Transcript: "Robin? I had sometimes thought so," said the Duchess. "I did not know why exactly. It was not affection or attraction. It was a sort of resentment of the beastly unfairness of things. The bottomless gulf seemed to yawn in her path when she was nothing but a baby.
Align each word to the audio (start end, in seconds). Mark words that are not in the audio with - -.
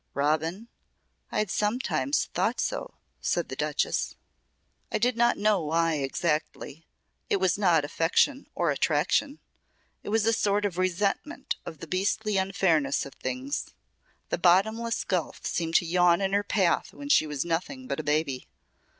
"Robin? 0.15 0.67
I 1.31 1.37
had 1.37 1.51
sometimes 1.51 2.25
thought 2.33 2.59
so," 2.59 2.95
said 3.21 3.49
the 3.49 3.55
Duchess. 3.55 4.15
"I 4.91 4.97
did 4.97 5.15
not 5.15 5.37
know 5.37 5.61
why 5.63 5.97
exactly. 5.97 6.87
It 7.29 7.35
was 7.35 7.55
not 7.55 7.85
affection 7.85 8.47
or 8.55 8.71
attraction. 8.71 9.37
It 10.01 10.09
was 10.09 10.25
a 10.25 10.33
sort 10.33 10.65
of 10.65 10.79
resentment 10.79 11.55
of 11.67 11.81
the 11.81 11.87
beastly 11.87 12.37
unfairness 12.37 13.05
of 13.05 13.13
things. 13.13 13.75
The 14.29 14.39
bottomless 14.39 15.03
gulf 15.03 15.45
seemed 15.45 15.75
to 15.75 15.85
yawn 15.85 16.19
in 16.19 16.33
her 16.33 16.43
path 16.43 16.95
when 16.95 17.09
she 17.09 17.27
was 17.27 17.45
nothing 17.45 17.85
but 17.87 17.99
a 17.99 18.03
baby. 18.03 18.47